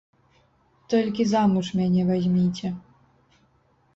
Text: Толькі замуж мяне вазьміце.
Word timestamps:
Толькі 0.93 1.27
замуж 1.33 1.69
мяне 1.81 2.01
вазьміце. 2.09 2.67